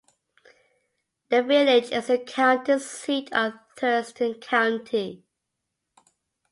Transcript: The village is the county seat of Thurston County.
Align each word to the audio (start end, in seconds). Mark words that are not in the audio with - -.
The 1.29 1.43
village 1.43 1.91
is 1.91 2.07
the 2.07 2.17
county 2.17 2.79
seat 2.79 3.31
of 3.33 3.53
Thurston 3.77 4.33
County. 4.39 5.23